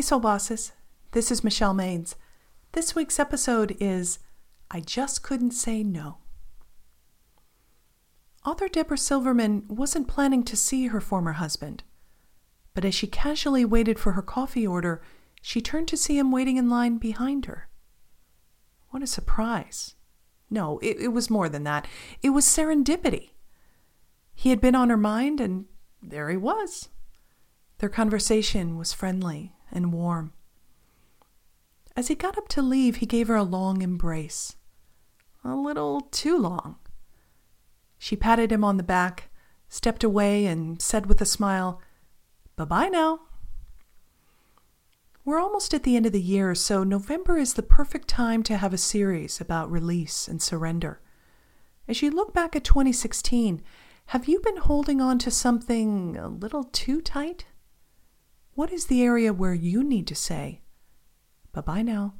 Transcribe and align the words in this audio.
Hey, 0.00 0.04
Soul 0.04 0.20
Bosses. 0.20 0.72
This 1.10 1.30
is 1.30 1.44
Michelle 1.44 1.74
Maines. 1.74 2.14
This 2.72 2.94
week's 2.94 3.18
episode 3.18 3.76
is 3.78 4.18
I 4.70 4.80
Just 4.80 5.22
Couldn't 5.22 5.50
Say 5.50 5.82
No. 5.82 6.20
Author 8.46 8.66
Deborah 8.66 8.96
Silverman 8.96 9.66
wasn't 9.68 10.08
planning 10.08 10.42
to 10.44 10.56
see 10.56 10.86
her 10.86 11.02
former 11.02 11.32
husband, 11.32 11.82
but 12.72 12.86
as 12.86 12.94
she 12.94 13.06
casually 13.06 13.66
waited 13.66 13.98
for 13.98 14.12
her 14.12 14.22
coffee 14.22 14.66
order, 14.66 15.02
she 15.42 15.60
turned 15.60 15.88
to 15.88 15.98
see 15.98 16.16
him 16.16 16.32
waiting 16.32 16.56
in 16.56 16.70
line 16.70 16.96
behind 16.96 17.44
her. 17.44 17.68
What 18.88 19.02
a 19.02 19.06
surprise. 19.06 19.96
No, 20.48 20.78
it, 20.78 20.96
it 20.98 21.08
was 21.08 21.28
more 21.28 21.50
than 21.50 21.64
that. 21.64 21.86
It 22.22 22.30
was 22.30 22.46
serendipity. 22.46 23.32
He 24.34 24.48
had 24.48 24.62
been 24.62 24.74
on 24.74 24.88
her 24.88 24.96
mind, 24.96 25.42
and 25.42 25.66
there 26.02 26.30
he 26.30 26.38
was. 26.38 26.88
Their 27.80 27.90
conversation 27.90 28.78
was 28.78 28.94
friendly 28.94 29.52
and 29.72 29.92
warm. 29.92 30.32
As 31.96 32.08
he 32.08 32.14
got 32.14 32.38
up 32.38 32.48
to 32.48 32.62
leave, 32.62 32.96
he 32.96 33.06
gave 33.06 33.28
her 33.28 33.36
a 33.36 33.42
long 33.42 33.82
embrace. 33.82 34.56
A 35.44 35.54
little 35.54 36.02
too 36.10 36.38
long. 36.38 36.76
She 37.98 38.16
patted 38.16 38.52
him 38.52 38.64
on 38.64 38.76
the 38.76 38.82
back, 38.82 39.30
stepped 39.68 40.04
away, 40.04 40.46
and 40.46 40.80
said 40.80 41.06
with 41.06 41.20
a 41.20 41.26
smile, 41.26 41.80
Bye 42.56 42.64
bye 42.64 42.88
now. 42.88 43.20
We're 45.24 45.38
almost 45.40 45.74
at 45.74 45.82
the 45.82 45.96
end 45.96 46.06
of 46.06 46.12
the 46.12 46.20
year, 46.20 46.54
so 46.54 46.82
November 46.82 47.36
is 47.36 47.54
the 47.54 47.62
perfect 47.62 48.08
time 48.08 48.42
to 48.44 48.56
have 48.56 48.72
a 48.72 48.78
series 48.78 49.40
about 49.40 49.70
release 49.70 50.26
and 50.26 50.40
surrender. 50.40 51.00
As 51.86 52.02
you 52.02 52.10
look 52.10 52.32
back 52.32 52.56
at 52.56 52.64
2016, 52.64 53.62
have 54.06 54.26
you 54.26 54.40
been 54.40 54.56
holding 54.56 55.00
on 55.00 55.18
to 55.18 55.30
something 55.30 56.16
a 56.16 56.28
little 56.28 56.64
too 56.64 57.00
tight? 57.00 57.46
What 58.60 58.74
is 58.74 58.88
the 58.88 59.02
area 59.02 59.32
where 59.32 59.54
you 59.54 59.82
need 59.82 60.06
to 60.08 60.14
say, 60.14 60.60
bye 61.50 61.62
bye 61.62 61.80
now? 61.80 62.16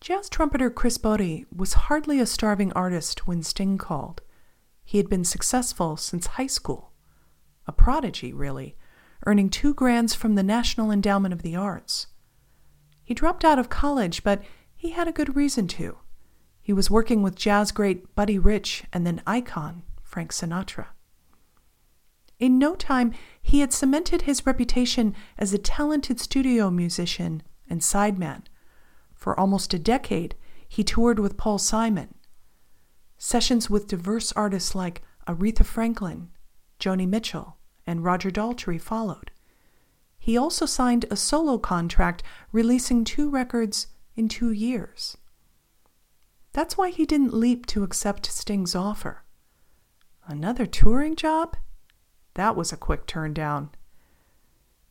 Jazz 0.00 0.30
trumpeter 0.30 0.70
Chris 0.70 0.96
Botti 0.96 1.44
was 1.54 1.74
hardly 1.74 2.18
a 2.18 2.24
starving 2.24 2.72
artist 2.72 3.26
when 3.26 3.42
Sting 3.42 3.76
called. 3.76 4.22
He 4.82 4.96
had 4.96 5.10
been 5.10 5.26
successful 5.26 5.98
since 5.98 6.26
high 6.26 6.46
school. 6.46 6.94
A 7.66 7.72
prodigy, 7.72 8.32
really, 8.32 8.78
earning 9.26 9.50
two 9.50 9.74
grants 9.74 10.14
from 10.14 10.36
the 10.36 10.42
National 10.42 10.90
Endowment 10.90 11.34
of 11.34 11.42
the 11.42 11.54
Arts. 11.54 12.06
He 13.04 13.12
dropped 13.12 13.44
out 13.44 13.58
of 13.58 13.68
college, 13.68 14.22
but 14.24 14.40
he 14.74 14.92
had 14.92 15.06
a 15.06 15.12
good 15.12 15.36
reason 15.36 15.68
to. 15.76 15.98
He 16.62 16.72
was 16.72 16.90
working 16.90 17.22
with 17.22 17.34
jazz 17.34 17.72
great 17.72 18.14
Buddy 18.14 18.38
Rich 18.38 18.84
and 18.90 19.06
then 19.06 19.20
icon 19.26 19.82
Frank 20.02 20.32
Sinatra. 20.32 20.86
In 22.40 22.58
no 22.58 22.74
time, 22.74 23.12
he 23.42 23.60
had 23.60 23.72
cemented 23.72 24.22
his 24.22 24.46
reputation 24.46 25.14
as 25.36 25.52
a 25.52 25.58
talented 25.58 26.18
studio 26.18 26.70
musician 26.70 27.42
and 27.68 27.82
sideman. 27.82 28.44
For 29.14 29.38
almost 29.38 29.74
a 29.74 29.78
decade, 29.78 30.34
he 30.66 30.82
toured 30.82 31.18
with 31.18 31.36
Paul 31.36 31.58
Simon. 31.58 32.14
Sessions 33.18 33.68
with 33.68 33.86
diverse 33.86 34.32
artists 34.32 34.74
like 34.74 35.02
Aretha 35.28 35.66
Franklin, 35.66 36.30
Joni 36.80 37.06
Mitchell, 37.06 37.58
and 37.86 38.02
Roger 38.02 38.30
Daltrey 38.30 38.80
followed. 38.80 39.30
He 40.18 40.38
also 40.38 40.64
signed 40.64 41.04
a 41.10 41.16
solo 41.16 41.58
contract, 41.58 42.22
releasing 42.52 43.04
two 43.04 43.28
records 43.28 43.88
in 44.16 44.28
two 44.28 44.50
years. 44.50 45.18
That's 46.52 46.78
why 46.78 46.90
he 46.90 47.04
didn't 47.04 47.34
leap 47.34 47.66
to 47.66 47.82
accept 47.82 48.26
Sting's 48.26 48.74
offer. 48.74 49.24
Another 50.26 50.64
touring 50.64 51.16
job? 51.16 51.56
That 52.34 52.56
was 52.56 52.72
a 52.72 52.76
quick 52.76 53.06
turn 53.06 53.34
down. 53.34 53.70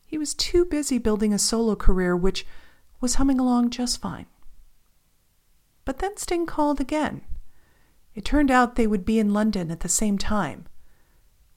He 0.05 0.17
was 0.17 0.33
too 0.33 0.65
busy 0.65 0.97
building 0.97 1.33
a 1.33 1.39
solo 1.39 1.75
career, 1.75 2.15
which 2.15 2.45
was 2.99 3.15
humming 3.15 3.39
along 3.39 3.69
just 3.69 4.01
fine. 4.01 4.25
But 5.85 5.99
then 5.99 6.17
Sting 6.17 6.45
called 6.45 6.79
again. 6.79 7.21
It 8.15 8.25
turned 8.25 8.51
out 8.51 8.75
they 8.75 8.87
would 8.87 9.05
be 9.05 9.19
in 9.19 9.33
London 9.33 9.71
at 9.71 9.79
the 9.79 9.89
same 9.89 10.17
time. 10.17 10.65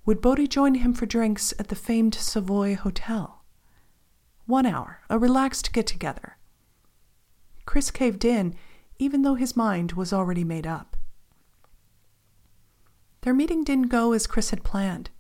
Would 0.04 0.21
Botti 0.21 0.48
join 0.48 0.76
him 0.76 0.94
for 0.94 1.06
drinks 1.06 1.54
at 1.59 1.69
the 1.69 1.76
famed 1.76 2.15
Savoy 2.15 2.76
Hotel? 2.76 3.42
One 4.47 4.66
hour, 4.66 5.00
a 5.09 5.19
relaxed 5.19 5.72
get 5.72 5.87
together. 5.87 6.37
Chris 7.65 7.91
caved 7.91 8.25
in, 8.25 8.54
even 8.98 9.22
though 9.22 9.34
his 9.34 9.56
mind 9.56 9.92
was 9.92 10.12
already 10.12 10.44
made 10.44 10.66
up. 10.66 10.97
Their 13.22 13.34
meeting 13.34 13.65
didn't 13.65 13.88
go 13.88 14.12
as 14.12 14.26
Chris 14.26 14.50
had 14.50 14.65
planned. 14.65 15.10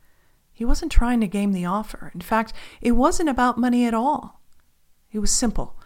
He 0.62 0.66
wasn't 0.66 0.92
trying 0.92 1.20
to 1.22 1.26
game 1.26 1.50
the 1.50 1.64
offer. 1.64 2.12
In 2.14 2.20
fact, 2.20 2.52
it 2.80 2.92
wasn't 2.92 3.28
about 3.28 3.58
money 3.58 3.84
at 3.84 3.94
all. 3.94 4.40
It 5.10 5.18
was 5.18 5.32
simple. 5.32 5.76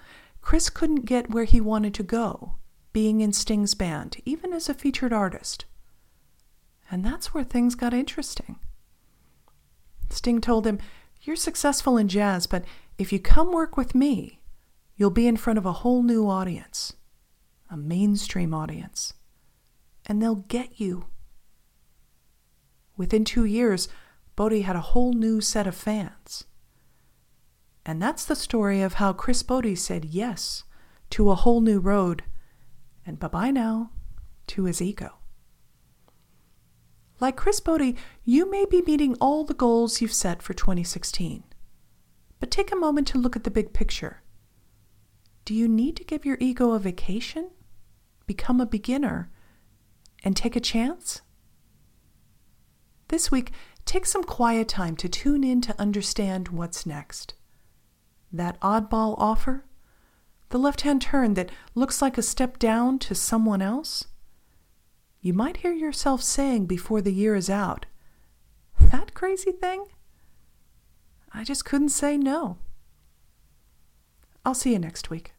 Chris 0.43 0.69
couldn't 0.69 1.07
get 1.07 1.31
where 1.31 1.45
he 1.45 1.63
wanted 1.63 1.95
to 1.95 2.03
go, 2.03 2.57
being 2.93 3.23
in 3.23 3.33
Sting's 3.33 3.73
band, 3.73 4.19
even 4.27 4.53
as 4.53 4.69
a 4.69 4.75
featured 4.75 5.15
artist. 5.15 5.65
And 6.91 7.03
that's 7.03 7.33
where 7.33 7.43
things 7.43 7.75
got 7.75 7.95
interesting. 7.95 8.59
Sting 10.11 10.43
told 10.43 10.67
him, 10.67 10.79
You're 11.23 11.37
successful 11.37 11.97
in 11.97 12.09
jazz, 12.09 12.47
but 12.47 12.63
if 12.99 13.15
you 13.15 13.19
come 13.19 13.53
work 13.53 13.79
with 13.79 13.95
me, 13.95 14.41
you'll 14.95 15.09
be 15.09 15.27
in 15.27 15.39
front 15.39 15.59
of 15.59 15.65
a 15.65 15.73
whole 15.73 16.03
new 16.03 16.29
audience, 16.29 16.93
a 17.71 17.79
mainstream 17.79 18.53
audience, 18.53 19.15
and 20.05 20.21
they'll 20.21 20.35
get 20.35 20.79
you. 20.79 21.07
Within 22.99 23.25
two 23.25 23.47
years, 23.47 23.89
Botti 24.37 24.63
had 24.63 24.77
a 24.77 24.81
whole 24.81 25.13
new 25.13 25.41
set 25.41 25.67
of 25.67 25.75
fans. 25.75 26.45
And 27.85 28.03
that's 28.03 28.25
the 28.25 28.37
story 28.37 28.83
of 28.83 28.95
how 28.95 29.13
Chris 29.13 29.43
Botti 29.43 29.77
said 29.77 30.05
yes 30.07 30.65
to 31.11 31.31
a 31.31 31.37
whole 31.37 31.61
new 31.61 31.79
road 31.79 32.25
and 33.07 33.19
bye 33.19 33.29
bye 33.29 33.51
now 33.51 33.91
to 34.49 34.65
his 34.65 34.83
ego. 34.83 35.19
Like 37.19 37.37
Chris 37.37 37.61
Botti, 37.61 37.97
you 38.25 38.51
may 38.51 38.67
be 38.67 38.83
meeting 38.83 39.17
all 39.21 39.45
the 39.45 39.55
goals 39.55 40.01
you've 40.01 40.13
set 40.13 40.43
for 40.43 40.53
2016. 40.53 41.45
But 42.41 42.51
take 42.51 42.71
a 42.71 42.77
moment 42.77 43.07
to 43.09 43.19
look 43.19 43.37
at 43.37 43.45
the 43.45 43.51
big 43.51 43.73
picture. 43.73 44.23
Do 45.47 45.55
you 45.55 45.69
need 45.69 45.97
to 45.97 46.05
give 46.05 46.27
your 46.27 46.37
ego 46.41 46.73
a 46.73 46.79
vacation? 46.79 47.51
Become 48.27 48.61
a 48.61 48.67
beginner 48.67 49.31
and 50.23 50.37
take 50.37 50.57
a 50.57 50.61
chance? 50.61 51.23
This 53.09 53.31
week, 53.31 53.53
Take 53.87 54.05
some 54.05 54.25
quiet 54.25 54.69
time 54.69 54.97
to 54.97 55.09
tune 55.09 55.45
in 55.45 55.61
to 55.63 55.81
understand 55.81 56.49
what's 56.49 56.85
next. 56.85 57.35
That 58.33 58.61
oddball 58.61 59.15
offer? 59.17 59.65
The 60.49 60.59
left 60.59 60.81
hand 60.83 61.01
turn 61.01 61.35
that 61.35 61.51
looks 61.75 62.03
like 62.03 62.19
a 62.19 62.23
step 62.23 62.59
down 62.59 62.99
to 63.01 63.15
someone 63.15 63.63
else? 63.63 64.09
You 65.21 65.33
might 65.33 65.59
hear 65.59 65.73
yourself 65.73 66.21
saying 66.21 66.67
before 66.67 67.01
the 67.01 67.13
year 67.13 67.37
is 67.37 67.49
out, 67.49 67.87
That 68.81 69.15
crazy 69.15 69.53
thing? 69.53 69.87
I 71.33 71.45
just 71.45 71.65
couldn't 71.65 71.91
say 71.91 72.17
no. 72.17 72.59
I'll 74.45 74.55
see 74.55 74.73
you 74.73 74.79
next 74.81 75.11
week. 75.11 75.33